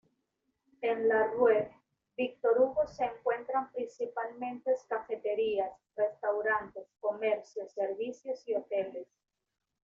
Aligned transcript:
En 0.81 1.07
la 1.07 1.27
Rue 1.27 1.67
Victor-Hugo 2.17 2.87
se 2.87 3.03
encuentran 3.05 3.71
principalmente 3.71 4.71
cafeterías, 4.89 5.69
restaurantes, 5.95 6.87
comercios, 6.99 7.71
servicios 7.71 8.41
y 8.47 8.55
hoteles. 8.55 9.07